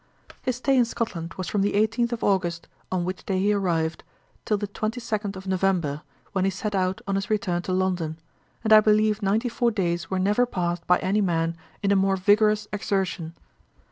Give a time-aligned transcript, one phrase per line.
[0.41, 4.03] His stay in Scotland was from the 18th of August, on which day he arrived,
[4.45, 8.17] till the 22nd of November, when he set out on his return to London;
[8.63, 12.15] and I believe ninety four days were never passed by any man in a more
[12.17, 13.35] vigorous exertion.